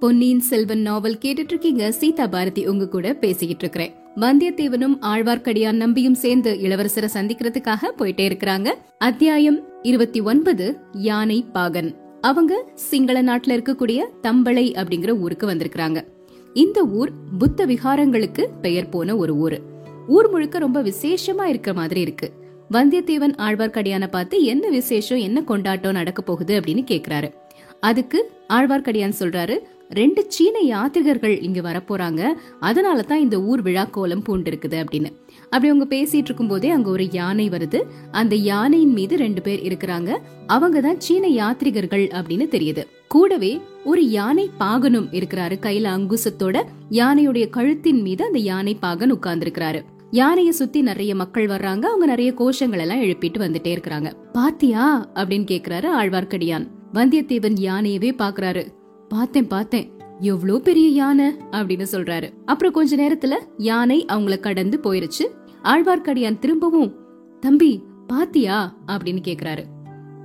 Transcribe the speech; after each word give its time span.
பொன்னியின் 0.00 0.40
செல்வன் 0.40 0.80
நாவல் 0.80 1.18
கேட்டுட்டு 1.22 1.48
இருக்கீங்க 1.48 1.92
சீதா 1.92 2.26
பாரதி 2.26 2.66
உங்க 2.66 2.88
கூட 2.88 3.14
பேசிக்கிட்டு 3.14 3.64
இருக்கிறேன் 3.64 3.94
வந்தியத்தேவனும் 4.16 4.98
ஆழ்வார்க்கடியான் 5.02 5.72
நம்பியும் 5.72 6.14
சேர்ந்து 6.14 6.58
இளவரசரை 6.62 7.08
சந்திக்கிறதுக்காக 7.14 7.90
போயிட்டே 7.98 8.26
இருக்கிறாங்க. 8.26 8.72
அத்தியாயம் 8.98 9.62
இருபத்தி 9.82 10.20
ஒன்பது 10.20 10.78
யானை 10.92 11.44
பாகன். 11.52 11.96
அவங்க 12.20 12.68
சிங்கள 12.74 13.22
நாட்டுல 13.22 13.56
இருக்கக்கூடிய 13.56 14.04
தம்பளை 14.22 14.72
அப்படிங்கிற 14.72 15.18
ஊருக்கு 15.18 15.46
வந்திருக்கிறாங்க. 15.46 16.04
இந்த 16.54 16.84
ஊர் 16.84 17.10
புத்த 17.38 17.66
விகாரங்களுக்கு 17.66 18.46
பெயர் 18.60 18.88
போன 18.88 19.16
ஒரு 19.16 19.36
ஊரு. 19.36 19.60
ஊர் 20.08 20.30
முழுக்க 20.30 20.58
ரொம்ப 20.58 20.82
விசேஷமா 20.82 21.44
இருக்கிற 21.44 21.76
மாதிரி 21.76 22.00
இருக்கு. 22.00 22.30
வந்தியத்தேவன் 22.72 23.36
ஆழ்வார்க்கடியான 23.36 24.06
பார்த்து 24.06 24.44
என்ன 24.44 24.68
விசேஷம்? 24.68 25.18
என்ன 25.18 25.42
கொண்டாட்டம் 25.42 25.92
நடக்க 25.92 26.22
போகுது? 26.22 26.60
அப்படின்னு 26.60 26.84
கேக்குறாரு. 26.90 27.30
அதுக்கு 27.80 28.30
ஆழ்வார்க்கடியான் 28.48 29.12
சொல்றாரு 29.18 29.58
ரெண்டு 29.90 30.24
சீன 30.28 30.58
யாத்திரிகர்கள் 30.60 31.42
இங்க 31.42 31.60
வரப்போறாங்க. 31.60 32.32
அதனால 32.60 33.02
தான் 33.02 33.20
இந்த 33.20 33.42
ஊர் 33.42 33.62
விழா 33.62 33.84
கோலம் 33.84 34.22
பூண்டிருக்குது 34.22 34.84
அப்படின்னு. 34.84 35.12
அப்படி 35.42 35.68
அவங்க 35.68 35.96
பேசிட்டு 35.96 36.14
இருக்கும் 36.14 36.48
போதே 36.48 36.70
அங்க 36.70 36.90
ஒரு 36.90 37.10
யானை 37.10 37.48
வருது. 37.48 37.82
அந்த 38.10 38.34
யானையின் 38.34 38.92
மீது 38.92 39.16
ரெண்டு 39.16 39.42
பேர் 39.42 39.60
இருக்கிறாங்க. 39.60 40.16
அவங்க 40.46 40.80
தான் 40.80 41.00
சீன 41.00 41.28
யாத்ரிகர்கள் 41.28 42.08
அப்படின்னு 42.08 42.46
தெரியுது. 42.50 42.84
கூடவே 43.08 43.60
ஒரு 43.84 44.08
யானை 44.08 44.50
பாகனும் 44.60 45.08
இருக்கிறாரு. 45.12 45.58
கையில 45.62 45.86
அங்குசத்தோட 45.86 46.62
யானையுடைய 46.90 47.50
கழுத்தின் 47.50 48.02
மீது 48.02 48.24
அந்த 48.24 48.38
யானை 48.38 48.74
பாகன் 48.74 49.10
உட்கார்ந்து 49.10 49.84
யானைய 50.10 50.48
சுத்தி 50.48 50.82
நிறைய 50.82 51.14
மக்கள் 51.14 51.46
வர்றாங்க. 51.46 51.84
அவங்க 51.84 52.06
நிறைய 52.06 52.34
கோஷங்கள் 52.38 52.78
எல்லாம் 52.78 53.02
எழுப்பிட்டு 53.02 53.38
வந்துட்டே 53.38 53.78
இருக்கிறாங்க. 53.78 54.12
பாத்தியா? 54.32 55.10
அப்படின்னு 55.14 55.46
கேக்குறாரு 55.50 55.88
ஆழ்வார்க்கடியான். 55.98 56.66
வந்தியத்தேவன் 56.94 57.56
யானையவே 57.60 58.10
பாக்குறாரு. 58.18 58.75
பார்த்தேன் 59.08 59.46
பார்த்தேன். 59.46 59.90
எவ்வளோ 60.20 60.58
பெரிய 60.58 60.88
யானை 60.88 61.32
அப்படின்னு 61.50 61.86
சொல்றாரு. 61.92 62.30
அப்புறம் 62.44 62.72
கொஞ்ச 62.72 62.96
நேரத்துல 62.96 63.34
யானை 63.58 64.04
அவங்கள 64.12 64.40
கடந்து 64.40 64.80
போயிருச்சு. 64.82 65.26
ஆழ்வார்க்கடியான் 65.62 66.38
திரும்பவும் 66.38 66.94
தம்பி 67.40 67.82
பாத்தியா? 68.06 68.76
அப்படின்னு 68.86 69.18
கேக்குறாரு. 69.24 69.64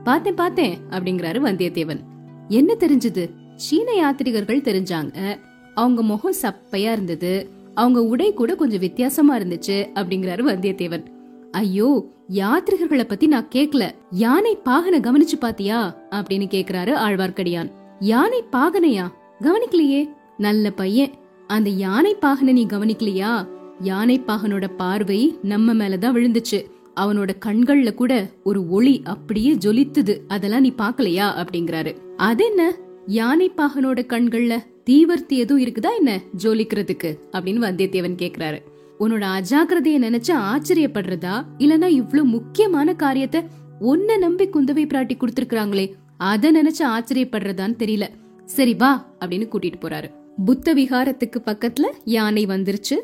பார்த்தேன் 0.04 0.36
பார்த்தேன் 0.36 0.78
அப்படிங்கிறாரு 0.90 1.40
வந்தியத்தேவன். 1.40 2.00
என்ன 2.48 2.76
தெரிஞ்சது? 2.80 3.30
சீன 3.56 3.92
யாத்திரிகர்கள் 3.92 4.62
தெரிஞ்சாங்க. 4.62 5.40
அவங்க 5.76 6.02
முகம் 6.02 6.34
சப்பையா 6.42 6.92
இருந்தது. 6.92 7.50
அவங்க 7.74 8.04
உடை 8.04 8.34
கூட 8.34 8.56
கொஞ்சம் 8.56 8.80
வித்தியாசமா 8.80 9.38
இருந்துச்சு 9.38 9.90
அப்படிங்கிறாரு 9.96 10.42
வந்தியத்தேவன். 10.42 11.04
ஐயோ 11.52 12.10
யாத்திரிகர்களை 12.30 13.04
பத்தி 13.04 13.28
நான் 13.28 13.48
கேக்கல. 13.56 13.92
யானை 14.12 14.58
பாகனை 14.66 15.00
கவனிச்சு 15.00 15.40
பாத்தியா? 15.40 15.96
அப்படின்னு 16.12 16.48
கேக்குறாரு 16.48 16.94
ஆழ்வார்க்கடியான். 16.94 17.72
யானை 18.02 18.44
பாகனையா? 18.52 19.12
கவனிக்கலையே? 19.42 20.10
நல்ல 20.38 20.72
பையன். 20.72 21.12
அந்த 21.48 21.70
யானை 21.70 22.16
பாகனை 22.22 22.52
நீ 22.52 22.66
கவனிக்கலையா? 22.66 23.48
யானை 23.80 24.20
பாகனோட 24.20 24.68
பார்வை 24.78 25.40
நம்ம 25.42 25.74
மேலதான் 25.74 26.16
விழுந்துச்சு. 26.16 26.66
அவனோட 26.96 27.30
கண்கள்ல 27.46 27.94
கூட 27.94 28.30
ஒரு 28.44 28.70
ஒளி 28.70 29.02
அப்படியே 29.04 29.54
ஜொலித்துது. 29.54 30.18
அதெல்லாம் 30.28 30.62
நீ 30.62 30.74
பாக்கலையா 30.78 31.28
அப்படிங்கிறாரு. 31.36 31.96
அது 32.18 32.46
என்ன? 32.46 32.74
யானை 33.06 33.52
பாகனோட 33.58 34.06
கண்கள்ல 34.06 34.58
தீவர்த்தி 34.90 35.38
எதுவும் 35.38 35.64
இருக்குதா 35.64 35.92
என்ன? 35.98 36.22
ஜோலிக்கிறதுக்கு 36.44 37.20
அப்படின்னு 37.32 37.66
வந்தியத்தேவன் 37.68 38.20
கேக்குறாரு. 38.20 38.62
உன்னோட 39.00 39.26
அஜாக்கிரதைய 39.38 40.00
நினைச்சு 40.00 40.34
ஆச்சரியப்படுறதா? 40.34 41.46
இல்லனா 41.58 41.88
இவ்ளோ 41.88 42.24
முக்கியமான 42.24 42.94
காரியத்தை 42.94 43.42
ஒன்ன 43.82 44.18
நம்பி 44.18 44.48
குந்தவை 44.48 44.86
பிராட்டி 44.88 45.18
கொடுத்திருக்காங்களே 45.18 45.94
அத 46.22 46.52
நினைச்சு 46.52 46.82
ஆச்சரியப்படுறதான்னு 46.86 47.76
தெரியல. 47.80 48.08
சரி 48.46 48.74
வா 48.74 49.14
அப்படின்னு 49.20 49.50
கூட்டிட்டு 49.52 49.80
போறாரு. 49.82 50.10
புத்த 50.46 50.74
விகாரத்துக்கு 50.74 51.38
பக்கத்துல 51.46 51.84
யானை 52.06 52.46
வந்துருச்சு. 52.46 52.96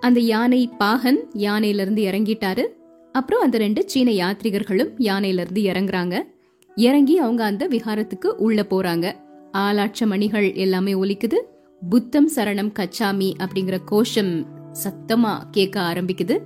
அந்த 0.00 0.20
யானை 0.20 0.70
பாகன் 0.78 1.28
யானையில 1.34 1.80
இருந்து 1.80 2.02
இறங்கிட்டாரு. 2.04 2.64
அப்புறம் 3.12 3.42
அந்த 3.42 3.58
ரெண்டு 3.58 3.88
சீன 3.88 4.10
யாத்ரிகர்களும் 4.10 4.90
யானையில 4.98 5.40
இருந்து 5.40 5.62
இறங்குறாங்க. 5.62 6.22
இறங்கி 6.76 7.18
அவங்க 7.18 7.44
அந்த 7.44 7.68
விகாரத்துக்கு 7.68 8.26
உள்ள 8.26 8.66
போறாங்க. 8.70 9.12
ஆளாட்ச 9.52 10.06
மணிகள் 10.06 10.52
எல்லாமே 10.52 10.94
ஒலிக்குது. 10.94 11.36
புத்தம் 11.88 12.30
சரணம் 12.36 12.72
கச்சாமி 12.78 13.32
அப்படிங்கிற 13.38 13.78
கோஷம் 13.84 14.46
சத்தமா 14.84 15.38
கேட்க 15.50 15.80
ஆரம்பிக்குது. 15.80 16.38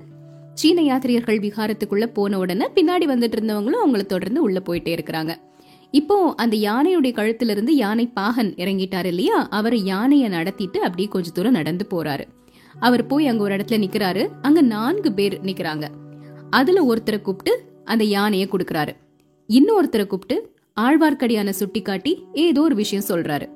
சீன 0.55 0.83
யாத்திரியர்கள் 0.83 1.41
விகாரத்துக்குள்ள 1.41 2.06
போன 2.06 2.38
உடனே 2.38 2.69
பின்னாடி 2.75 3.11
வந்துட்டு 3.11 3.38
இருந்தவங்களும் 3.41 3.83
அவங்கள 3.87 4.06
தொடர்ந்து 4.06 4.43
உள்ள 4.43 4.62
போயிட்டே 4.67 4.99
இருக்கிறாங்க. 4.99 5.34
இப்போ 5.91 6.34
அந்த 6.37 6.56
யானையுடைய 6.56 7.12
கழுத்துல 7.12 7.49
இருந்து 7.49 7.76
யானை 7.76 8.06
பாகன் 8.06 8.54
இறங்கிட்டாரு 8.54 9.04
இல்லையா? 9.04 9.49
அவர் 9.49 9.76
யானையை 9.76 10.28
நடத்திட்டு 10.28 10.82
அப்படியே 10.82 11.09
கொஞ்ச 11.09 11.31
தூரம் 11.31 11.53
நடந்து 11.53 11.87
போறாரு. 11.91 12.25
அவர் 12.81 13.06
போய் 13.06 13.26
அங்க 13.26 13.43
ஒரு 13.43 13.56
இடத்துல 13.56 13.84
நிக்கிறாரு. 13.84 14.28
அங்க 14.43 14.60
நான்கு 14.60 15.12
பேர் 15.12 15.41
நிக்கிறாங்க. 15.41 15.88
அதுல 16.50 16.82
ஒருத்தரை 16.82 17.21
கூப்பிட்டு 17.21 17.62
அந்த 17.84 18.04
யானையை 18.04 18.49
கொடுக்கறாரு. 18.53 18.97
இன்னொருத்தரை 19.49 20.06
கூப்பிட்டு 20.06 20.56
ஆழ்வார்க்கடியான 20.81 21.50
சுட்டி 21.50 21.82
காட்டி 21.82 22.25
ஏதோ 22.32 22.60
ஒரு 22.60 22.75
விஷயம் 22.75 23.05
சொல்றாரு. 23.09 23.49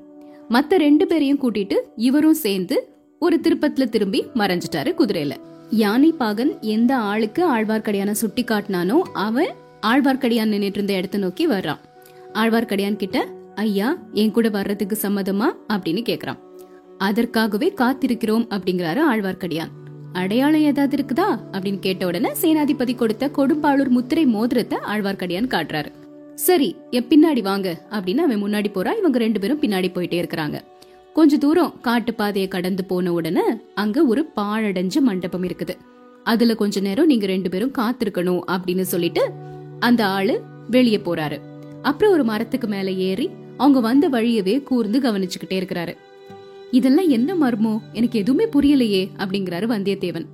மத்த 0.50 0.68
ரெண்டு 0.68 1.06
பேரையும் 1.06 1.40
கூட்டிட்டு 1.40 1.74
இவரும் 1.96 2.34
சேர்ந்து 2.34 2.94
ஒரு 3.18 3.40
திருப்பத்துல 3.42 3.88
திரும்பி 3.88 4.24
மறைஞ்சிட்டாரு 4.34 4.92
குதிரையில. 4.98 5.36
யானை 5.70 6.12
பாகன் 6.12 6.60
எந்த 6.60 6.96
ஆளுக்கு 6.96 7.56
ஆழ்வார்க்கடியான 7.56 8.10
சுட்டி 8.10 8.44
காட்டினானோ 8.44 8.98
அவன் 9.12 9.54
ஆழ்வார்க்கடியான் 9.82 10.52
நின்றுட்டு 10.52 10.78
இருந்த 10.78 10.92
இடத்த 10.92 11.18
நோக்கி 11.18 11.48
வர்றான். 11.48 11.78
ஆழ்வார்க்கடியான் 12.34 12.96
கிட்ட 12.96 13.28
ஐயா 13.54 13.96
என் 14.12 14.30
கூட 14.30 14.48
வர்றதுக்கு 14.48 14.98
சம்மதமா? 15.02 15.46
அப்படின்னு 15.72 16.02
கேக்குறான். 16.08 16.38
அதற்காகவே 16.98 17.72
காத்திருக்கிறோம் 17.76 18.46
அப்படிங்கிறாரு 18.50 19.00
ஆழ்வார்க்கடியான். 19.12 19.70
அடையாளம் 20.12 20.60
ஏதாவது 20.60 20.96
இருக்குதா? 20.96 21.40
அப்படின்னு 21.52 21.78
கேட்ட 21.78 22.06
உடனே 22.06 22.30
சேனாதிபதி 22.40 22.94
கொடுத்த 22.94 23.30
கொடும்பாளூர் 23.36 23.88
முத்திரை 23.88 24.26
மோதிரத்தை 24.26 24.78
ஆழ்வார்க்கடியான் 24.78 25.46
காட்டுறாரு. 25.46 25.86
சரி 26.34 26.76
என் 26.90 27.04
பின்னாடி 27.04 27.42
வாங்க 27.42 27.86
அப்படின்னு 27.90 28.16
அவன் 28.16 28.44
முன்னாடி 28.44 28.66
போறா. 28.66 28.98
இவங்க 28.98 29.18
ரெண்டு 29.18 29.40
பேரும் 29.40 29.60
பின்னாடி 29.60 29.90
போயிட்டே 29.94 30.24
இருக்கிறாங்க. 30.24 30.60
கொஞ்ச 31.12 31.38
தூரம் 31.38 31.74
காட்டு 31.80 32.14
பாதையை 32.14 32.50
கடந்து 32.50 32.84
போன 32.84 33.12
உடனே 33.12 33.42
அங்க 33.74 34.04
ஒரு 34.04 34.26
பாழடைஞ்ச 34.36 35.00
மண்டபம் 35.00 35.42
இருக்குது. 35.42 35.76
அதுல 36.24 36.54
கொஞ்ச 36.54 36.80
நேரம் 36.80 37.06
நீங்க 37.06 37.26
ரெண்டு 37.26 37.50
பேரும் 37.50 37.72
காத்திருக்கணும் 37.78 38.40
அப்படின்னு 38.46 38.80
சொல்லிட்டு 38.80 39.30
அந்த 39.80 40.06
ஆளு 40.06 40.42
வெளியே 40.70 40.96
போறாரு. 40.96 41.38
அப்புறம் 41.82 42.12
ஒரு 42.12 42.24
மரத்துக்கு 42.24 42.68
மேல 42.68 42.90
ஏறி 42.90 43.30
அவங்க 43.56 43.80
வந்த 43.80 44.08
வழியவே 44.08 44.62
கூர்ந்து 44.62 45.00
கவனிச்சுக்கிட்டே 45.00 45.50
இருக்கிறாரு. 45.50 45.96
இதெல்லாம் 46.70 47.08
என்ன 47.08 47.34
மர்மம் 47.34 47.82
எனக்கு 47.92 48.18
எதுவுமே 48.18 48.46
புரியலையே 48.46 49.08
அப்படிங்கிறாரு 49.16 49.66
வந்தியத்தேவன். 49.66 50.24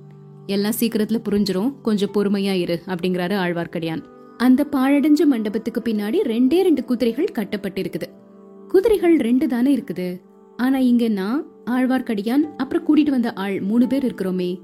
எல்லாம் 0.45 0.71
சீக்கிரத்துல 0.79 1.19
புரிஞ்சிரும். 1.29 1.81
கொஞ்சம் 1.81 2.11
பொறுமையா 2.13 2.53
இரு 2.53 2.79
அப்படிங்கிறாரு 2.87 3.35
ஆழ்வார்க்கடியான். 3.35 4.03
அந்த 4.37 4.67
பாழடைஞ்ச 4.71 5.25
மண்டபத்துக்கு 5.25 5.81
பின்னாடி 5.85 6.17
ரெண்டே 6.23 6.61
ரெண்டு 6.61 6.85
குதிரைகள் 6.85 7.31
கட்டப்பட்டிருக்குது. 7.33 8.01
குதிரைகள் 8.67 9.15
ரெண்டு 9.15 9.47
தானே 9.47 9.75
இருக்குது. 9.75 10.19
ஆனா 10.57 10.77
இங்க 10.77 11.07
நான் 11.07 11.45
ஆழ்வார்க்கடியான் 11.65 12.41
அப்புறம் 12.57 12.85
கூட்டிட்டு 12.87 13.09
வந்த 13.09 13.33
ஆள் 13.33 13.59
மூணு 13.59 13.87
பேர் 13.87 14.05
இருக்கிறோமே. 14.05 14.59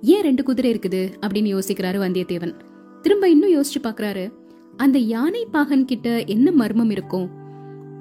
ஏன் 0.00 0.22
ரெண்டு 0.22 0.42
குதிரை 0.42 0.74
இருக்குது? 0.74 1.12
அப்படின்னு 1.26 1.58
யோசிக்கிறாரு 1.58 1.98
வந்தியத்தேவன். 1.98 2.54
திரும்ப 3.02 3.30
இன்னும் 3.30 3.54
யோசிச்சு 3.54 3.82
பாக்குறாரு. 3.82 4.32
அந்த 4.76 4.98
யானை 4.98 5.46
பாகன் 5.50 5.84
கிட்ட 5.84 6.24
என்ன 6.24 6.50
மர்மம் 6.50 6.90
இருக்கும் 6.90 7.30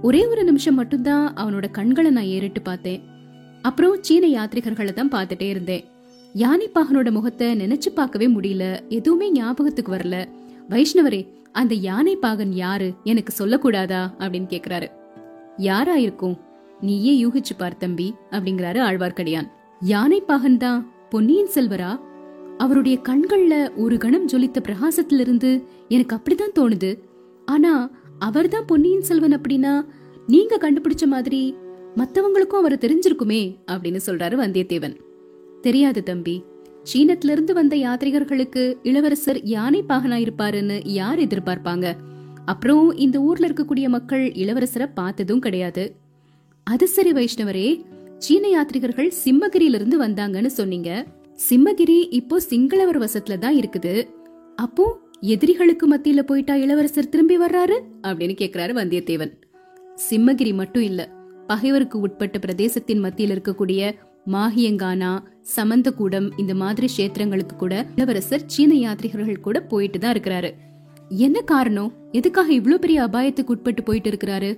ஒரே 0.01 0.27
ஒரு 0.27 0.43
நிமிஷம் 0.43 0.75
மட்டும்தான் 0.75 1.33
அவனோட 1.33 1.71
கண்களை 1.71 2.11
நான் 2.11 2.23
ஏறிட்டு 2.23 2.61
பார்த்தேன். 2.61 3.03
அப்புறம் 3.61 3.97
சீன 4.01 4.27
யாத்ரிகர்களை 4.27 4.93
தான் 4.93 5.11
பார்த்துட்டே 5.11 5.41
இருந்தேன். 5.41 5.83
யானை 6.33 6.69
பாகனோட 6.75 7.11
முகத்தை 7.11 7.55
நினைச்சு 7.55 7.89
பார்க்கவே 7.95 8.27
முடியல. 8.27 8.87
எதுவுமே 8.89 9.31
ஞாபகத்துக்கு 9.31 9.95
வரல. 9.95 10.25
வைஷ்ணவரே 10.69 11.27
அந்த 11.51 11.75
யானை 11.75 12.15
பாகன் 12.15 12.53
யாரு? 12.53 12.93
எனக்கு 13.03 13.45
சொல்லக்கூடாதா? 13.45 14.01
அப்படின்னு 14.19 14.47
கேக்குறாரு. 14.49 14.87
யாரா 15.57 15.95
இருக்கும்? 15.95 16.39
நீயே 16.81 17.25
யூகிச்சு 17.25 17.53
பார் 17.57 17.77
தம்பி 17.77 18.13
அப்படிங்கிறாரு 18.31 18.79
ஆழ்வார்க்கடியான். 18.79 19.47
யானை 19.79 20.21
பாகன் 20.21 20.57
தான் 20.57 20.91
பொன்னியின் 21.09 21.49
செல்வரா? 21.55 21.99
அவருடைய 22.61 22.97
கண்கள்ல 23.09 23.75
ஒரு 23.75 23.97
கணம் 23.97 24.27
ஜொலித்த 24.27 24.59
பிரகாசத்திலிருந்து 24.61 25.63
எனக்கு 25.87 26.15
அப்படிதான் 26.15 26.55
தோணுது. 26.55 26.99
ஆனா 27.45 27.89
அவர்தான் 28.19 28.65
பொன்னியின் 28.65 29.01
செல்வன் 29.01 29.41
அப்படின்னா 29.41 29.85
நீங்க 30.27 30.57
கண்டுபிடிச்ச 30.57 31.05
மாதிரி 31.05 31.55
மத்தவங்களுக்கும் 31.95 32.61
அவர் 32.61 32.77
தெரிஞ்சிருக்குமே 32.77 33.55
அப்படின்னு 33.71 33.99
சொல்றாரு 34.05 34.35
வந்தியத்தேவன். 34.43 34.95
தெரியாது 35.61 36.03
தம்பி. 36.03 36.43
சீனத்துல 36.93 37.29
இருந்து 37.29 37.53
வந்த 37.53 37.75
யாத்ரிகர்களுக்கு 37.75 38.77
இளவரசர் 38.83 39.41
யானை 39.43 39.83
பாகனா 39.89 40.17
இருப்பாருன்னு 40.17 40.81
யார் 40.83 41.19
எதிர்பார்ப்பாங்க? 41.19 41.95
அப்புறம் 42.45 42.95
இந்த 42.95 43.19
ஊர்ல 43.19 43.47
இருக்கக்கூடிய 43.47 43.87
மக்கள் 43.87 44.31
இளவரசரை 44.31 44.89
பார்த்ததும் 44.93 45.39
கிடையாது. 45.39 45.95
அது 46.63 46.87
சரி 46.87 47.11
வைஷ்ணவரே 47.11 47.83
சீன 48.17 48.45
யாத்ரிகர்கள் 48.47 49.11
சிம்மகிரியில 49.25 49.73
இருந்து 49.73 49.99
வந்தாங்கன்னு 50.01 50.53
சொன்னீங்க. 50.59 51.05
சிம்மகிரி 51.49 52.07
இப்போ 52.09 52.41
சிங்களவர் 52.49 52.99
வசத்துல 52.99 53.37
தான் 53.37 53.57
இருக்குது. 53.57 53.93
அப்போ 54.55 54.85
எதிரிகளுக்கு 55.19 55.95
மத்தியில 55.95 56.21
போயிட்டா 56.21 56.55
இளவரசர் 56.55 57.09
திரும்பி 57.09 57.37
வர்றாரு? 57.37 57.75
அப்படின்னு 58.03 58.35
கேக்குறாரு 58.41 58.73
வந்தியத்தேவன். 58.73 59.31
சிம்மகிரி 60.09 60.53
மட்டும் 60.53 60.83
இல்ல 60.83 61.09
பகைவருக்கு 61.47 61.99
உட்பட்ட 61.99 62.37
பிரதேசத்தின் 62.37 62.99
மத்தியில் 62.99 63.33
இருக்கக்கூடிய 63.35 63.81
மாஹியங்கானா 64.27 65.11
சமந்தகூடம் 65.55 66.27
இந்த 66.37 66.53
மாதிரி 66.53 66.87
கஷேத்திரங்களுக்கு 66.87 67.55
கூட 67.57 67.85
இளவரசர் 67.95 68.43
சீன 68.45 68.73
யாத்ரிகர்கள் 68.73 69.39
கூட 69.39 69.61
போயிட்டு 69.61 69.99
தான் 69.99 70.13
இருக்கிறாரு. 70.15 70.51
என்ன 71.09 71.41
காரணம்? 71.41 71.93
எதுக்காக 72.11 72.53
இவ்ளோ 72.53 72.77
பெரிய 72.77 73.07
அபாயத்துக்கு 73.07 73.53
உட்பட்டு 73.55 73.83
போயிட்டு 73.83 74.09
இருக்கிறாரு? 74.09 74.51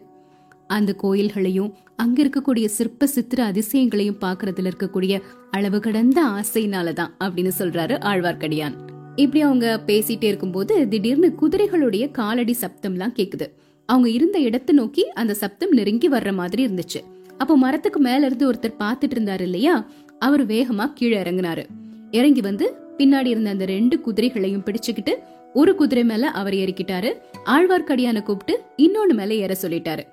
அந்த 0.67 0.95
கோயில்களையும் 1.03 1.71
அங்க 1.95 2.23
இருக்கக்கூடிய 2.23 2.65
சிற்ப 2.65 3.07
சித்திர 3.07 3.51
அதிசயங்களையும் 3.51 4.17
பாக்குறதுல 4.21 4.71
இருக்கக்கூடிய 4.71 5.21
அளவு 5.51 5.79
கடந்த 5.79 6.25
ஆசைனாலதான் 6.25 7.09
அப்படின்னு 7.23 7.51
சொல்றாரு 7.57 7.97
ஆழ்வார்க்கடியான். 7.99 8.73
இப்படி 9.15 9.41
அவங்க 9.41 9.83
பேசிட்டே 9.85 10.23
இருக்கும்போது 10.23 10.87
திடீர்னு 10.87 11.33
குதிரைகளுடைய 11.41 12.11
காலடி 12.11 12.55
சப்தம்லாம் 12.61 13.13
கேக்குது. 13.15 13.51
அவங்க 13.85 14.09
இருந்த 14.09 14.39
இடத்தை 14.39 14.75
நோக்கி 14.75 15.09
அந்த 15.09 15.33
சப்தம் 15.33 15.71
நெருங்கி 15.71 16.09
வர்ற 16.09 16.33
மாதிரி 16.33 16.65
இருந்துச்சு. 16.65 17.01
அப்போ 17.37 17.57
மரத்துக்கு 17.57 17.99
மேல 17.99 18.25
இருந்து 18.25 18.51
ஒருத்தர் 18.51 18.73
பாத்துட்டு 18.79 19.15
இருந்தாரு 19.15 19.41
இல்லையா? 19.41 19.89
அவர் 20.19 20.45
வேகமா 20.45 20.93
கீழே 20.93 21.21
இறங்குனாரு. 21.21 21.65
இறங்கி 22.11 22.41
வந்து 22.41 22.73
பின்னாடி 22.97 23.25
இருந்த 23.25 23.49
அந்த 23.49 23.65
ரெண்டு 23.65 24.01
குதிரைகளையும் 24.01 24.63
பிடிச்சுக்கிட்டு 24.63 25.13
ஒரு 25.53 25.75
குதிரை 25.75 26.03
மேல 26.03 26.29
அவர் 26.29 26.53
ஏறிக்கிட்டாரு. 26.53 27.13
ஆழ்வார்க்கடியான 27.45 28.21
கூப்பிட்டு 28.21 28.63
இன்னொன்னு 28.77 29.13
மேல 29.13 29.33
ஏற 29.33 29.55
சொல்லிட்டாரு. 29.61 30.12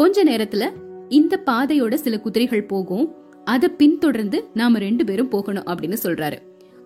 கொஞ்ச 0.00 0.24
நேரத்துல 0.24 0.70
இந்த 1.08 1.42
பாதையோட 1.46 1.94
சில 1.94 2.20
குதிரைகள் 2.20 2.64
போகும். 2.64 3.14
அத 3.44 3.68
பின்தொடர்ந்து 3.68 4.48
நாம 4.54 4.78
ரெண்டு 4.78 5.04
பேரும் 5.04 5.28
போகணும் 5.28 5.64
அப்படின்னு 5.64 5.96
சொல்றாரு. 6.02 6.38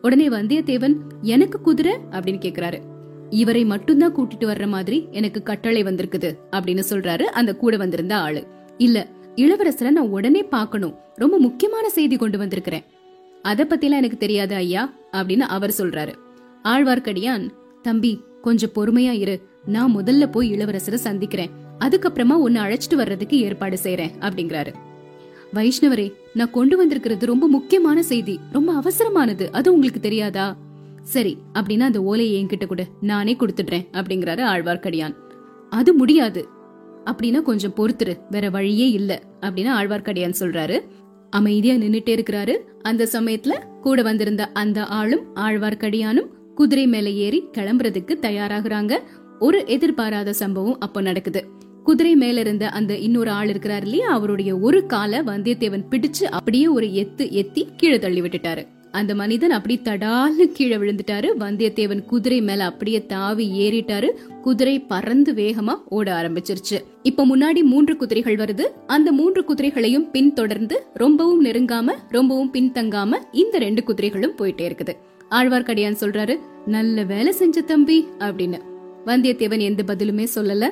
உடனே 0.02 0.28
வந்தியத்தேவன் 0.28 0.94
எனக்கு 1.22 1.60
குதிரை? 1.60 1.92
அப்படின்னு 2.10 2.40
கேக்குறாரு. 2.44 2.78
இவரை 3.30 3.64
மட்டும்தான் 3.64 4.16
கூட்டிட்டு 4.16 4.44
வர்ற 4.44 4.66
மாதிரி 4.66 5.06
எனக்கு 5.10 5.42
கட்டளை 5.42 5.82
வந்திருக்குது 5.82 6.34
அப்படின்னு 6.50 6.82
சொல்றாரு 6.90 7.22
அந்த 7.22 7.56
கூட 7.56 7.76
வந்திருந்த 7.76 8.16
ஆளு. 8.16 8.46
இல்ல 8.78 9.08
இளவரசரை 9.36 9.90
நான் 9.90 10.08
உடனே 10.08 10.42
பாக்கணும் 10.42 10.94
ரொம்ப 11.14 11.38
முக்கியமான 11.38 11.88
செய்தி 11.88 12.16
கொண்டு 12.16 12.38
வந்திருக்கிறேன். 12.38 12.84
அத 13.42 13.64
பத்திலாம் 13.64 13.96
எனக்கு 13.96 14.16
தெரியாது 14.16 14.54
ஐயா 14.54 14.92
அப்படின்னு 15.12 15.40
அவர் 15.40 15.74
சொல்றாரு. 15.78 16.14
ஆழ்வார்க்கடியான் 16.64 17.50
தம்பி 17.82 18.20
கொஞ்சம் 18.42 18.70
பொறுமையா 18.74 19.10
இரு. 19.10 19.40
நான் 19.64 19.96
முதல்ல 19.96 20.30
போய் 20.30 20.52
இளவரசரை 20.52 20.94
சந்திக்கிறேன். 20.94 21.63
அதுக்கப்புறமா 21.78 22.32
உன்னை 22.32 22.62
அழைச்சிட்டு 22.62 22.94
வர்றதுக்கு 22.94 23.40
ஏற்பாடு 23.40 23.78
செய்யறேன் 23.82 24.10
அப்படிங்கிறாரு. 24.20 24.74
வைஷ்ணவரே 25.54 26.12
நான் 26.34 26.50
கொண்டு 26.50 26.76
வந்திருக்கிறது 26.76 27.26
ரொம்ப 27.26 27.48
முக்கியமான 27.48 28.02
செய்தி 28.02 28.40
ரொம்ப 28.52 28.80
அவசரமானது. 28.80 29.48
அது 29.52 29.72
உங்களுக்கு 29.72 30.00
தெரியாதா? 30.00 30.56
சரி 31.02 31.36
அப்படின்னா 31.54 31.80
அந்த 31.80 32.02
ஓலையை 32.02 32.44
என்கிட்ட 32.44 32.66
கூட. 32.66 32.86
நானே 33.00 33.36
கொடுத்துடுறேன் 33.40 33.86
அப்படிங்கிறாரு 33.92 34.42
ஆழ்வார்க்கடியான். 34.42 35.14
அது 35.70 35.94
முடியாது. 35.94 36.48
அப்படின்னா 37.04 37.42
கொஞ்சம் 37.42 37.74
பொறுத்துரு. 37.76 38.18
வேற 38.30 38.50
வழியே 38.50 38.90
இல்ல 38.90 39.22
அப்படின்னு 39.40 39.70
ஆழ்வார்க்கடியான் 39.80 40.34
சொல்றாரு. 40.38 40.80
அமைதியா 41.30 41.74
நின்னுட்டே 41.74 42.22
இருக்கிறாரு. 42.22 42.56
அந்த 42.82 43.08
சமயத்துல 43.12 43.52
கூட 43.80 44.02
வந்திருந்த 44.02 44.50
அந்த 44.52 44.84
ஆளும் 44.84 45.24
ஆழ்வார்க்கடியானும் 45.34 46.26
குதிரை 46.54 46.86
மேல 46.86 47.10
ஏறி 47.10 47.44
கிளம்புறதுக்கு 47.58 48.16
தயாராகுறாங்க. 48.22 48.98
ஒரு 49.38 49.66
எதிர்பாராத 49.66 50.32
சம்பவம் 50.32 50.80
அப்போ 50.80 51.00
நடக்குது. 51.00 51.48
குதிரை 51.84 52.14
மேல 52.14 52.40
இருந்த 52.40 52.68
அந்த 52.68 52.96
இன்னொரு 52.96 53.30
ஆள் 53.30 53.48
இருக்கிறாரு 53.48 53.82
இல்லையா? 53.82 54.08
அவருடைய 54.08 54.58
ஒரு 54.58 54.86
காலை 54.86 55.18
வந்தியத்தேவன் 55.18 55.84
பிடிச்சு 55.90 56.24
அப்படியே 56.24 56.66
ஒரு 56.66 56.86
எத்து 56.86 57.24
எத்தி 57.40 57.62
கீழே 57.76 57.98
தள்ளி 57.98 58.20
விட்டுட்டாரு. 58.20 58.66
அந்த 58.90 59.14
மனிதன் 59.14 59.50
அப்படி 59.50 59.80
தடால்னு 59.84 60.52
கீழே 60.52 60.76
விழுந்துட்டாரு. 60.76 61.28
வந்தியத்தேவன் 61.38 62.04
குதிரை 62.04 62.40
மேல 62.40 62.64
அப்படியே 62.64 63.06
தாவி 63.06 63.46
ஏறிட்டாரு. 63.60 64.08
குதிரை 64.42 64.80
பறந்து 64.80 65.32
வேகமா 65.32 65.74
ஓட 65.88 66.22
ஆரம்பிச்சிருச்சு. 66.22 66.78
இப்ப 67.02 67.26
முன்னாடி 67.26 67.62
மூன்று 67.62 67.96
குதிரைகள் 67.96 68.36
வருது. 68.36 68.64
அந்த 68.86 69.12
மூன்று 69.12 69.44
குதிரைகளையும் 69.44 70.10
பின்தொடர்ந்து 70.10 70.86
ரொம்பவும் 70.94 71.44
நெருங்காம 71.44 71.94
ரொம்பவும் 72.08 72.52
பின்தங்காம 72.52 73.18
இந்த 73.32 73.58
ரெண்டு 73.58 73.82
குதிரைகளும் 73.82 74.36
போயிட்டே 74.38 74.70
இருக்குது. 74.70 74.94
ஆழ்வார்க்கடியான் 75.30 76.00
சொல்றாரு 76.00 76.36
நல்ல 76.66 77.02
வேலை 77.02 77.32
செஞ்ச 77.32 77.60
தம்பி 77.60 78.06
அப்படின்னு. 78.18 78.58
வந்தியத்தேவன் 79.06 79.60
எந்த 79.60 79.82
பதிலுமே 79.86 80.26
சொல்லல. 80.34 80.68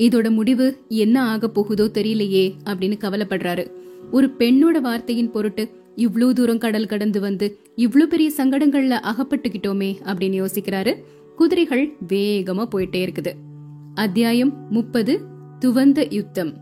இதோட 0.00 0.30
முடிவு 0.30 0.84
என்ன 0.88 1.22
ஆக 1.22 1.48
போகுதோ 1.48 1.84
தெரியலையே 1.84 2.54
அப்படின்னு 2.64 2.98
கவலைப்படுறாரு. 2.98 3.64
ஒரு 4.10 4.26
பெண்ணோட 4.38 4.80
வார்த்தையின் 4.80 5.30
பொருட்டு 5.30 5.70
இவ்ளோ 5.96 6.32
தூரம் 6.32 6.58
கடல் 6.58 6.86
கடந்து 6.86 7.20
வந்து 7.20 7.58
இவ்ளோ 7.76 8.06
பெரிய 8.06 8.30
சங்கடங்கள்ல 8.36 9.00
அகப்பட்டுக்கிட்டோமே 9.02 9.96
அப்படின்னு 10.04 10.46
யோசிக்கிறாரு. 10.46 10.92
குதிரைகள் 11.36 11.92
வேகமா 12.08 12.64
போயிட்டே 12.70 13.00
இருக்குது. 13.06 13.32
அத்தியாயம் 13.94 14.66
முப்பது 14.70 15.20
துவந்த 15.58 16.06
யுத்தம். 16.10 16.52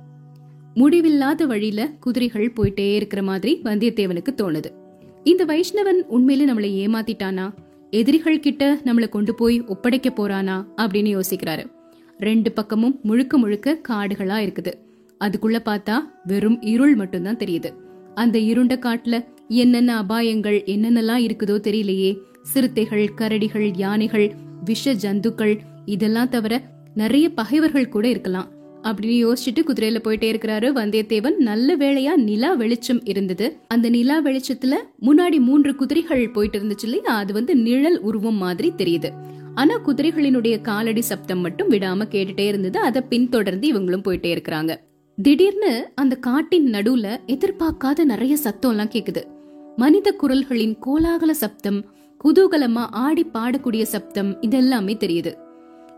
முடிவில்லாத 0.75 1.46
வழியில 1.46 1.90
குதிரைகள் 2.00 2.52
போயிட்டே 2.52 2.94
இருக்கிற 2.94 3.23
மாதிரி 3.23 3.61
வந்தியத்தேவனுக்கு 3.64 4.32
தோணுது. 4.43 4.70
இந்த 5.25 5.44
வைஷ்ணவன் 5.44 6.00
உண்மையில 6.11 6.49
நம்மளை 6.49 6.70
ஏமாத்திட்டானா? 6.85 7.55
எதிரிகள் 7.90 8.40
கிட்ட 8.40 8.81
நம்மள 8.85 9.08
கொண்டு 9.08 9.35
போய் 9.35 9.61
ஒப்படைக்க 9.61 10.11
போறானா? 10.11 10.67
அப்படின்னு 10.76 11.20
யோசிக்கிறாரு. 11.20 11.64
ரெண்டு 12.22 12.52
பக்கமும் 12.52 12.98
முழுக்க 13.02 13.38
முழுக்க 13.38 13.80
காடுகளா 13.88 14.38
இருக்குது. 14.46 14.72
அதுக்குள்ள 15.24 15.58
பார்த்தா 15.64 15.96
வெறும் 16.24 16.62
இருள் 16.62 16.94
மட்டும்தான் 16.94 17.36
தெரியுது. 17.36 17.70
அந்த 18.14 18.38
இருண்ட 18.38 18.74
காட்டுல 18.74 19.24
என்னென்ன 19.48 20.02
அபாயங்கள் 20.02 20.58
என்னென்னலாம் 20.66 21.24
இருக்குதோ 21.24 21.56
தெரியலையே. 21.69 22.10
சிறுத்தைகள் 22.42 23.12
கரடிகள் 23.16 23.70
யானைகள் 23.76 24.34
விஷ 24.64 24.94
ஜந்துக்கள் 24.94 25.58
இதெல்லாம் 25.84 26.28
தவிர 26.28 26.62
நிறைய 26.94 27.28
பகைவர்கள் 27.30 27.88
கூட 27.88 28.08
இருக்கலாம். 28.08 28.48
அப்படின்னு 28.82 29.18
யோசிச்சுட்டு 29.25 29.62
குதிரையில 29.66 29.98
போயிட்டே 30.04 30.28
இருக்கிறாரு 30.32 30.68
வந்தியத்தேவன். 30.78 31.36
நல்ல 31.36 31.76
வேளையா 31.76 32.14
நிலா 32.16 32.54
வெளிச்சம் 32.54 33.04
இருந்தது. 33.04 33.56
அந்த 33.68 33.88
நிலா 33.88 34.25
வெளிச்சத்துல 34.25 34.75
முன்னாடி 35.00 35.38
மூன்று 35.38 35.75
குதிரைகள் 35.75 36.30
போயிட்டு 36.30 36.58
இருந்துச்சு 36.58 36.82
இல்லையா? 36.82 37.14
அது 37.16 37.32
வந்து 37.32 37.56
நிழல் 37.56 38.00
உருவம் 38.00 38.40
மாதிரி 38.46 38.72
தெரியுது. 38.76 39.10
ஆனா 39.54 39.78
குதிரைகளினுடைய 39.78 40.60
காலடி 40.60 41.00
சப்தம் 41.00 41.40
மட்டும் 41.40 41.70
விடாம 41.70 42.02
கேட்டுட்டே 42.10 42.46
இருந்தது. 42.46 42.78
அதை 42.78 43.02
பின்தொடர்ந்து 43.02 43.72
இவங்களும் 43.72 44.02
போயிட்டே 44.04 44.38
இருக்கிறாங்க. 44.38 44.76
திடீர்னு 45.22 45.93
அந்த 45.94 46.14
காட்டின் 46.16 46.70
நடுவுல 46.70 47.16
எதிர்பார்க்காத 47.26 48.04
நிறைய 48.04 48.37
சத்தம் 48.37 48.70
எல்லாம் 48.70 48.88
கேக்குது. 48.88 49.25
மனித 49.76 50.12
குரல்களின் 50.12 50.76
கோலாகல 50.87 51.31
சப்தம் 51.31 51.84
குதூகலமா 52.25 52.87
ஆடி 52.90 53.26
பாடக்கூடிய 53.34 53.82
சப்தம் 53.82 54.40
இதெல்லாமே 54.40 54.96
தெரியுது. 54.96 55.34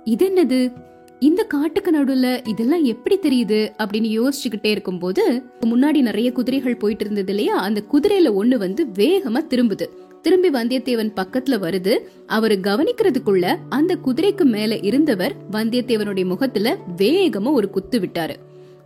இது 0.04 0.28
என்னது? 0.28 0.72
இந்த 1.18 1.42
காட்டுக்கு 1.42 1.90
நடுவுல 1.90 2.48
இதெல்லாம் 2.48 2.84
எப்படி 2.84 3.18
தெரியுது? 3.18 3.72
அப்படின்னு 3.78 4.28
யோசிச்சுக்கிட்டே 4.28 4.66
இருக்கும்போது 4.66 5.42
முன்னாடி 5.60 6.00
நிறைய 6.00 6.32
குதிரைகள் 6.32 6.76
போயிட்டு 6.76 7.04
இருந்தது 7.04 7.32
இல்லையா? 7.32 7.56
அந்த 7.56 7.82
குதிரையில 7.92 8.32
ஒண்ணு 8.42 8.56
வந்து 8.56 8.86
வேகமா 8.94 9.40
திரும்புது. 9.50 9.86
திரும்பி 10.24 10.50
வந்தியத்தேவன் 10.50 11.12
பக்கத்துல 11.16 11.56
வருது. 11.64 11.94
அவரு 12.26 12.56
கவனிக்கிறதுக்குள்ள 12.62 13.46
அந்த 13.68 13.96
குதிரைக்கு 14.06 14.44
மேல 14.44 14.76
இருந்தவர் 14.78 15.34
வந்தியத்தேவனுடைய 15.52 16.24
முகத்துல 16.24 16.76
வேகமா 16.96 17.52
ஒரு 17.52 17.70
குத்து 17.70 18.00
விட்டாரு. 18.00 18.34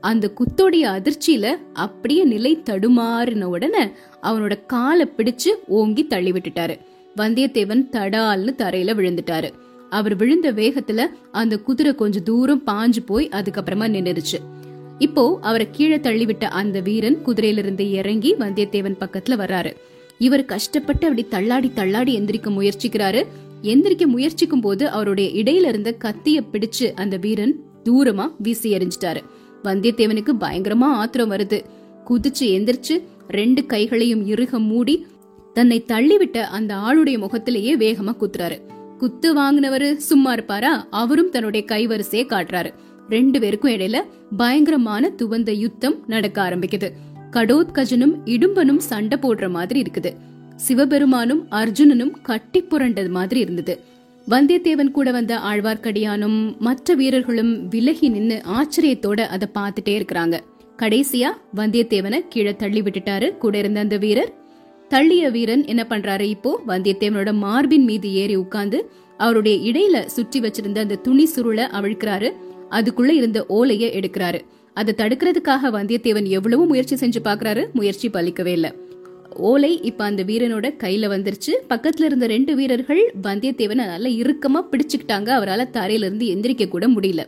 அந்த 0.00 0.30
குத்தோடைய 0.38 0.84
அதிர்ச்சியில 0.96 1.46
அப்படியே 1.72 2.24
நிலை 2.24 2.52
தடுமாறின 2.70 3.44
உடனே 3.54 3.84
அவனோட 4.22 4.66
காலை 4.66 5.06
பிடிச்சு 5.16 5.50
ஓங்கி 5.66 6.06
தள்ளி 6.06 6.32
விட்டுட்டாரு. 6.32 6.76
வந்தியத்தேவன் 7.16 7.84
தடால்னு 7.92 8.52
தரையில 8.58 8.94
விழுந்துட்டாரு. 8.98 9.50
அவர் 9.90 10.16
விழுந்த 10.16 10.52
வேகத்துல 10.52 11.04
அந்த 11.32 11.58
குதிரை 11.58 11.94
கொஞ்சம் 11.94 12.22
தூரம் 12.22 12.62
பாஞ்சு 12.66 13.02
போய் 13.06 13.28
அதுக்கப்புறமா 13.28 13.86
நின்னுருச்சு 13.94 14.38
இப்போ 14.98 15.24
அவரை 15.42 15.66
கீழே 15.72 15.96
தள்ளிவிட்ட 15.96 16.44
அந்த 16.60 16.80
வீரன் 16.80 17.18
குதிரையிலிருந்து 17.26 17.86
இறங்கி 17.90 18.34
வந்தியத்தேவன் 18.34 19.00
பக்கத்துல 19.00 19.36
வர்றாரு. 19.42 19.72
இவர் 20.18 20.44
கஷ்டப்பட்டு 20.44 21.08
அப்படி 21.08 21.28
தள்ளாடி 21.28 21.70
தள்ளாடி 21.74 22.20
எந்திரிக்க 22.20 22.50
முயற்சிக்கிறாரு. 22.50 23.26
எந்திரிக்க 23.62 24.06
முயற்சிக்கும் 24.06 24.60
போது 24.60 24.88
அவருடைய 24.88 25.42
இடையில 25.42 25.68
இருந்த 25.68 25.96
கத்திய 26.04 26.40
பிடிச்சு 26.52 26.92
அந்த 26.94 27.16
வீரன் 27.16 27.60
தூரமா 27.84 28.32
வீசி 28.38 28.72
எறிஞ்சிட்டாரு. 28.72 29.22
வந்தியத்தேவனுக்கு 29.64 30.30
பயங்கரமா 30.40 30.82
ஆத்திரம் 30.82 31.30
வருது. 31.30 31.64
குதிச்சு 32.08 32.40
எந்திரிச்சு 32.40 33.02
ரெண்டு 33.28 33.66
கைகளையும் 33.66 34.26
இறுக 34.26 34.58
மூடி 34.58 35.06
தன்னை 35.52 35.84
தள்ளிவிட்ட 35.86 36.38
அந்த 36.38 36.74
ஆளுடைய 36.74 37.18
முகத்திலேயே 37.18 37.76
வேகமா 37.76 38.16
குத்துறாரு. 38.20 38.60
குத்து 38.98 39.36
வாங்கினவரு 39.36 39.94
சும்மா 39.94 40.32
இருப்பாரா? 40.32 40.86
அவரும் 40.90 41.30
தன்னுடைய 41.30 41.66
கைவரிசையை 41.68 42.24
காட்டுறாரு. 42.26 42.72
ரெண்டு 43.08 43.40
பேருக்கும் 43.40 43.70
இடையில 43.70 44.00
பயங்கரமான 44.36 45.12
துவந்த 45.16 45.50
யுத்தம் 45.50 46.02
நடக்க 46.06 46.50
ஆரம்பிக்குது. 46.50 46.90
கடோத்கஜனும் 47.32 48.14
இடும்பனும் 48.24 48.76
சண்டை 48.76 49.18
போடுற 49.22 49.50
மாதிரி 49.50 49.82
இருக்குது. 49.82 50.12
சிவபெருமானும் 50.56 51.46
அர்ஜுனனும் 51.50 52.12
கட்டி 52.22 52.62
புரண்டது 52.62 53.08
மாதிரி 53.08 53.40
இருந்தது. 53.40 53.80
வந்தியத்தேவன் 54.28 54.90
கூட 54.90 55.10
வந்த 55.10 55.38
ஆழ்வார்க்கடியானும் 55.38 56.58
மற்ற 56.58 56.94
வீரர்களும் 56.94 57.68
விலகி 57.68 58.08
நின்னு 58.08 58.42
ஆச்சரியத்தோட 58.46 59.20
அதை 59.20 59.48
பார்த்துட்டே 59.54 60.02
இருக்கிறாங்க. 60.02 60.40
கடைசியா 60.76 61.28
வந்தியத்தேவனை 61.56 62.20
கீழே 62.28 62.56
தள்ளி 62.56 62.82
விட்டுட்டாரு 62.82 63.36
கூட 63.36 63.58
இருந்த 63.58 63.80
அந்த 63.80 63.96
வீரர். 63.96 64.32
தள்ளிய 64.90 65.30
வீரன் 65.30 65.66
என்ன 65.66 65.86
பண்றாரு 65.88 66.20
இப்போ? 66.20 66.60
வந்தியத்தேவனோட 66.68 67.32
மார்பின் 67.34 67.84
மீது 67.84 68.12
ஏறி 68.12 68.34
உட்கார்ந்து 68.34 68.90
அவருடைய 69.16 69.72
இடையில 69.72 70.04
சுற்றி 70.04 70.40
வச்சிருந்த 70.40 70.78
அந்த 70.78 70.96
துணி 70.96 71.28
சுருளை 71.36 71.66
அவிழ்க்கிறாரு. 71.72 72.30
அதுக்குள்ள 72.70 73.08
இருந்த 73.08 73.46
ஓலைய 73.48 73.88
எடுக்கிறாரு. 74.00 74.40
அதை 74.78 74.94
தடுக்கிறதுக்காக 74.96 75.70
வந்தியத்தேவன் 75.72 76.26
எவ்வளவு 76.26 76.66
முயற்சி 76.66 76.94
செஞ்சு 76.96 77.18
பாக்குறாரு 77.24 77.72
முயற்சி 77.72 78.08
பலிக்கவே 78.08 78.46
இல்ல. 78.46 78.74
ஓலை 79.36 79.80
இப்ப 79.80 80.04
அந்த 80.04 80.22
வீரனோட 80.24 80.66
கையில 80.78 81.06
வந்துருச்சு. 81.14 81.52
பக்கத்துல 81.68 82.04
இருந்த 82.04 82.26
ரெண்டு 82.26 82.56
வீரர்கள் 82.56 83.14
வந்தியத்தேவனை 83.22 83.74
நல்லா 83.74 84.08
இறுக்கமா 84.08 84.64
பிடிச்சுக்கிட்டாங்க. 84.70 85.28
அவரால் 85.28 85.72
தரையில 85.72 86.04
இருந்து 86.04 86.26
எந்திரிக்க 86.26 86.68
கூட 86.68 86.88
முடியல. 86.88 87.22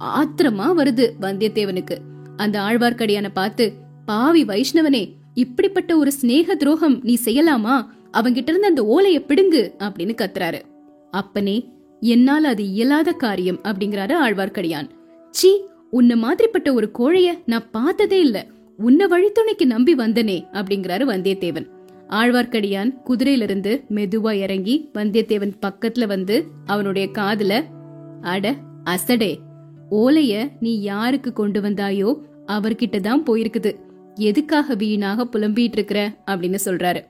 ஆத்திரமா 0.00 0.68
வருது 0.76 1.10
வந்தியத்தேவனுக்கு. 1.20 1.96
அந்த 2.36 2.60
ஆழ்வார்க்கடியான 2.60 3.28
பார்த்து 3.32 3.72
பாவி 4.06 4.44
வைஷ்ணவனே 4.44 5.12
இப்படிப்பட்ட 5.34 5.96
ஒரு 5.96 6.12
சிநேக 6.12 6.54
துரோகம் 6.54 7.00
நீ 7.02 7.18
செய்யலாமா? 7.24 7.86
அவங்கிட்ட 8.12 8.50
இருந்து 8.50 8.68
அந்த 8.68 8.82
ஓலைய 8.82 9.26
பிடுங்கு 9.26 9.74
அப்படின்னு 9.78 10.14
கத்துறாரு. 10.14 10.60
அப்பனே 11.10 11.56
என்னால் 12.00 12.44
அது 12.44 12.62
இயலாத 12.64 13.12
காரியம் 13.12 13.60
அப்படிங்கிறாரு 13.64 14.14
ஆழ்வார்க்கடியான். 14.24 14.88
சீ 15.30 15.60
உன்ன 15.98 16.16
மாதிரிப்பட்ட 16.16 16.68
ஒரு 16.72 16.88
கோழைய 16.98 17.28
நான் 17.46 17.70
பார்த்ததே 17.70 18.18
இல்ல. 18.20 18.38
உன்னை 18.78 19.04
வழித்துணைக்கு 19.06 19.64
நம்பி 19.64 19.92
வந்தனே 19.94 20.38
அப்படிங்கிறாரு 20.58 21.04
வந்தியத்தேவன். 21.12 21.66
ஆழ்வார்க்கடியான் 22.20 22.90
குதிரையிலிருந்து 23.06 23.72
மெதுவா 23.94 24.32
இறங்கி 24.44 24.74
வந்தியத்தேவன் 24.94 25.54
பக்கத்துல 25.66 26.06
வந்து 26.06 26.36
அவனுடைய 26.66 27.06
காதுல 27.18 27.54
அட 28.32 28.54
அசடே 28.84 29.32
ஓலைய 29.90 30.34
நீ 30.60 30.72
யாருக்கு 30.80 31.30
கொண்டு 31.32 31.60
வந்தாயோ 31.60 32.10
அவர்கிட்ட 32.46 32.96
தான் 33.00 33.22
போயிருக்குது. 33.28 33.70
எதுக்காக 34.28 34.74
வீணாக 34.74 35.24
புலம்பிட்டு 35.32 35.76
இருக்கிற 35.78 36.00
அப்படின்னு 36.26 36.58
சொல்றாரு. 36.64 37.00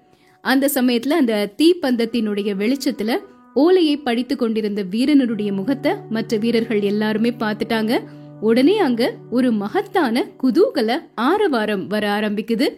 அந்த 0.44 0.70
சமயத்துல 0.74 1.18
அந்த 1.22 1.34
தீப்பந்தத்தினுடைய 1.60 2.50
வெளிச்சத்துல 2.62 3.12
ஓலையை 3.54 3.96
படித்து 4.06 4.34
கொண்டிருந்த 4.36 4.80
வீரனருடைய 4.94 5.50
முகத்தை 5.52 5.92
மற்ற 6.10 6.36
வீரர்கள் 6.36 6.82
எல்லாருமே 6.90 7.30
பார்த்துட்டாங்க. 7.42 7.92
உடனே 8.40 8.78
அங்க 8.78 9.14
ஒரு 9.30 9.52
மகத்தான 9.52 10.26
குதூகல 10.42 10.98
ஆரவாரம் 11.14 11.86
வர 11.86 12.10
ஆரம்பிக்குது. 12.10 12.68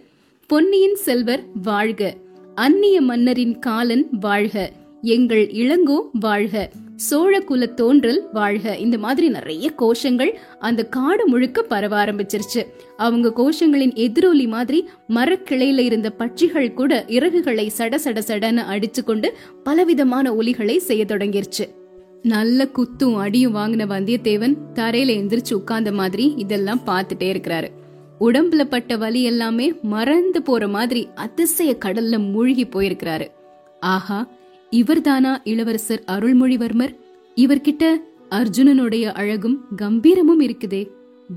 பொன்னியின் 0.47 0.95
செல்வர் 0.95 1.43
வாழ்க. 1.63 2.15
அந்நிய 2.55 3.01
மன்னரின் 3.01 3.59
காலன் 3.59 4.09
வாழ்க. 4.21 4.73
எங்கள் 5.03 5.47
இளங்கோ 5.47 6.01
வாழ்க. 6.13 6.71
சோழ 6.97 7.41
குல 7.41 7.67
தோன்றல் 7.67 8.29
வாழ்க. 8.33 8.77
இந்த 8.77 8.99
மாதிரி 8.99 9.29
நிறைய 9.29 9.73
கோஷங்கள் 9.79 10.35
அந்த 10.59 10.85
காடு 10.85 11.29
முழுக்க 11.29 11.63
பரவ 11.63 12.05
ஆரம்பிச்சிருச்சு. 12.05 12.67
அவங்க 12.97 13.33
கோஷங்களின் 13.37 13.95
எதிரொலி 13.95 14.47
மாதிரி 14.47 14.89
மரக்கிளையில 15.09 15.79
இருந்த 15.79 16.13
பட்சிகள் 16.19 16.75
கூட 16.75 17.05
இறகுகளை 17.09 17.69
சட 17.79 17.99
சட 18.05 18.21
சடன்னு 18.27 18.61
அடிச்சு 18.71 19.05
கொண்டு 19.05 19.35
பலவிதமான 19.63 20.35
ஒலிகளை 20.35 20.77
செய்ய 20.77 21.05
தொடங்கிருச்சு. 21.05 21.77
நல்ல 22.23 22.69
குத்தும் 22.75 23.17
அடியும் 23.17 23.55
வாங்கின 23.55 23.87
வந்தியத்தேவன் 23.87 24.57
தரையில 24.75 25.13
எந்திரிச்சு 25.13 25.55
உட்கார்ந்த 25.55 25.93
மாதிரி 25.93 26.35
இதெல்லாம் 26.37 26.81
பார்த்துட்டே 26.87 27.19
இருக்கிறாரு. 27.19 27.69
உடம்புல 28.21 28.65
பட்ட 28.65 28.97
வலி 28.97 29.23
எல்லாமே 29.23 29.73
மறந்து 29.83 30.43
போற 30.43 30.69
மாதிரி 30.69 31.09
அதிசய 31.15 31.77
கடல்ல 31.85 32.31
மூழ்கி 32.31 32.65
போயிருக்கிறாரு. 32.65 33.27
ஆஹா 33.81 34.29
இவர்தானா 34.71 35.37
இளவரசர் 35.45 36.05
அருள்மொழிவர்மர்? 36.07 36.97
இவர்கிட்ட 37.35 37.95
அர்ஜுனனுடைய 38.31 39.05
அழகும் 39.05 39.65
கம்பீரமும் 39.77 40.41
இருக்குதே. 40.41 40.89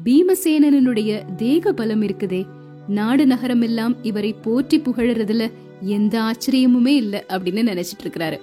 பீமசேனனுடைய 0.05 1.35
தேக 1.35 1.73
பலம் 1.73 2.01
இருக்குதே. 2.01 2.45
நாடு 2.87 3.25
நகரமெல்லாம் 3.25 3.95
இவரை 4.01 4.33
போற்றி 4.33 4.79
புகழறதுல 4.79 5.51
எந்த 5.81 6.21
ஆச்சரியமுமே 6.21 6.87
இல்ல 6.87 7.25
அப்படின்னு 7.29 7.69
நினைச்சிட்டு 7.71 8.03
இருக்கிறாரு. 8.03 8.37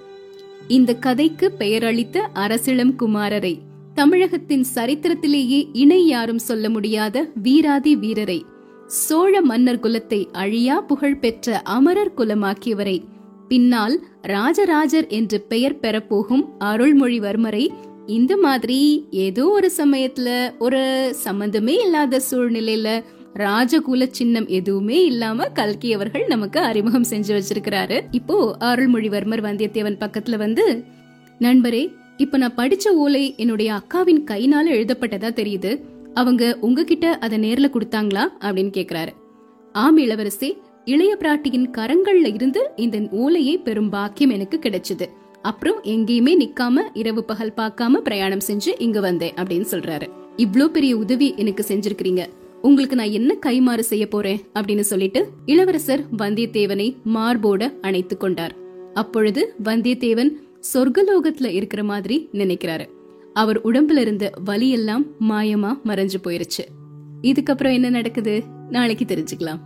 இந்த 0.69 0.95
கதைக்கு 0.95 1.53
பெயரளித்த 1.59 2.19
அரசிளம் 2.35 2.95
குமாரரை. 2.99 3.59
தமிழகத்தின் 3.95 4.65
சரித்திரத்திலேயே 4.75 5.69
இணை 5.73 6.07
யாரும் 6.07 6.39
சொல்ல 6.39 6.71
முடியாத 6.71 7.31
வீராதி 7.43 7.97
வீரரை. 7.97 8.45
சோழ 8.87 9.41
மன்னர் 9.41 9.81
குலத்தை 9.81 10.27
அழியா 10.33 10.81
புகழ் 10.81 11.19
பெற்ற 11.19 11.59
அமரர் 11.59 12.13
குலமாக்கியவரை. 12.17 13.03
பின்னால் 13.49 14.01
ராஜராஜர் 14.23 15.07
என்று 15.07 15.41
பெயர் 15.41 15.81
பெறப்போகும் 15.81 16.45
அருள்மொழிவர்மரை. 16.61 17.69
இந்த 18.07 18.37
மாதிரி 18.37 19.07
ஏதோ 19.11 19.47
ஒரு 19.47 19.71
சமயத்துல 19.77 20.51
ஒரு 20.59 21.11
சம்பந்தமே 21.15 21.75
இல்லாத 21.75 22.21
சூழ்நிலையில 22.31 23.05
ராஜகுல 23.39 24.07
சின்னம் 24.11 24.47
எதுவுமே 24.47 25.05
இல்லாம 25.05 25.45
கல்கி 25.49 25.93
அவர்கள் 25.93 26.25
நமக்கு 26.27 26.61
அறிமுகம் 26.61 27.05
செஞ்சு 27.11 27.33
வச்சிருக்கிறாரு. 27.39 28.01
இப்போ 28.11 28.57
அருள்மொழிவர்மர் 28.61 29.43
வந்தியத்தேவன் 29.43 30.01
பக்கத்துல 30.01 30.37
வந்து 30.37 30.85
நண்பரே 31.41 31.95
இப்ப 32.17 32.39
நான் 32.39 32.55
படிச்ச 32.55 32.89
ஓலை 32.89 33.35
என்னுடைய 33.37 33.73
அக்காவின் 33.73 34.23
கைனால 34.31 34.67
எழுதப்பட்டதா 34.71 35.31
தெரியுது. 35.33 35.85
அவங்க 36.15 36.59
உங்ககிட்ட 36.61 37.19
அதை 37.19 37.39
நேர்ல 37.39 37.67
கொடுத்தாங்களா? 37.67 38.25
அப்படின்னு 38.41 38.73
கேக்குறாரு. 38.75 39.13
ஆம் 39.73 39.97
இளவரசி. 39.97 40.57
இளைய 40.85 41.17
பிராட்டியின் 41.21 41.71
கரங்கள்ல 41.71 42.35
இருந்து 42.35 42.71
இந்த 42.77 42.99
ஓலையை 43.11 43.59
பெரும் 43.59 43.91
பாக்கியம் 43.91 44.31
எனக்கு 44.31 44.59
கிடைச்சது. 44.63 45.07
அப்புறம் 45.43 45.83
எங்கேயுமே 45.83 46.33
நிக்காம 46.39 46.81
இரவு 46.93 47.25
பகல் 47.25 47.55
பார்க்காம 47.57 47.97
பிரயாணம் 47.97 48.47
செஞ்சு 48.47 48.73
இங்க 48.79 49.01
வந்தேன் 49.01 49.35
அப்படின்னு 49.35 49.67
சொல்றாரு. 49.71 50.07
இவ்ளோ 50.37 50.67
பெரிய 50.69 50.97
உதவி 50.97 51.35
எனக்கு 51.37 51.65
செஞ்சிருக்கிறீங்க. 51.69 52.23
உங்களுக்கு 52.63 52.97
நான் 52.97 53.11
என்ன 53.11 53.37
கைமாறு 53.47 53.81
செய்ய 53.81 54.09
போறேன்? 54.09 54.41
அப்படின்னு 54.55 54.81
சொல்லிட்டு 54.81 55.29
இளவரசர் 55.47 56.05
வந்தியத்தேவனை 56.19 56.97
மார்போட 57.15 57.81
அணைத்து 57.81 58.17
கொண்டார். 58.17 58.55
அப்பொழுது 58.95 59.55
வந்தியத்தேவன் 59.65 60.29
சொர்க்கலோகத்துல 60.75 61.47
இருக்கிற 61.47 61.85
மாதிரி 61.85 62.29
நினைக்கிறாரு. 62.33 62.89
அவர் 63.33 63.65
உடம்புல 63.65 63.97
இருந்த 63.97 64.33
வலி 64.45 64.71
எல்லாம் 64.71 65.07
மாயமா 65.31 65.79
மறைஞ்சு 65.87 66.15
போயிருச்சு. 66.25 66.67
இதுக்கப்புறம் 67.23 67.73
என்ன 67.73 67.91
நடக்குது? 67.91 68.43
நாளைக்கு 68.71 69.05
தெரிஞ்சுக்கலாம். 69.05 69.59